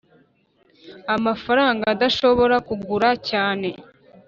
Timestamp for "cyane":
3.29-3.69